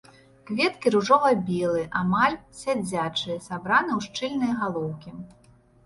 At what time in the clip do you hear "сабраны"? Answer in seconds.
3.49-3.91